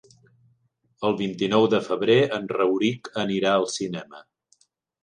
El 1.09 1.13
vint-i-nou 1.19 1.67
de 1.75 1.81
febrer 1.89 2.17
en 2.39 2.51
Rauric 2.57 3.13
anirà 3.27 3.57
al 3.61 3.71
cinema. 3.79 4.27